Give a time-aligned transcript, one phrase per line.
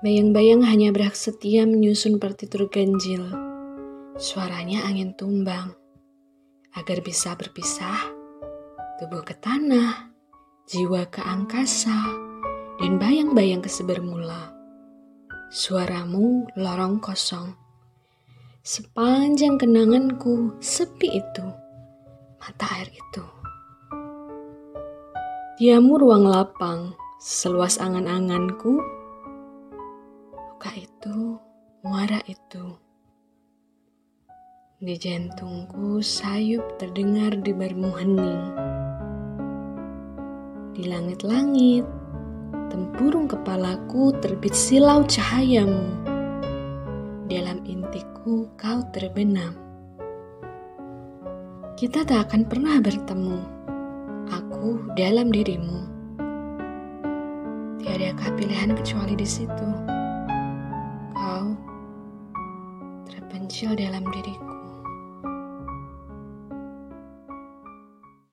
[0.00, 3.20] Bayang-bayang hanya berhak setia menyusun partitur ganjil.
[4.16, 5.76] Suaranya angin tumbang.
[6.72, 8.08] Agar bisa berpisah,
[8.96, 10.08] tubuh ke tanah,
[10.64, 12.16] jiwa ke angkasa,
[12.80, 14.56] dan bayang-bayang ke sebermula.
[15.52, 17.52] Suaramu lorong kosong.
[18.64, 21.44] Sepanjang kenanganku sepi itu,
[22.40, 23.24] mata air itu.
[25.60, 28.99] Diamu ruang lapang, seluas angan-anganku,
[31.80, 32.76] muara itu.
[34.80, 38.44] Di jantungku sayup terdengar di barmu hening.
[40.76, 41.88] Di langit-langit,
[42.68, 45.88] tempurung kepalaku terbit silau cahayamu.
[47.32, 49.56] Dalam intiku kau terbenam.
[51.80, 53.40] Kita tak akan pernah bertemu
[54.28, 55.80] aku dalam dirimu.
[57.80, 59.99] Tiadakah pilihan kecuali di situ?
[63.10, 64.59] Terpencil dalam diriku.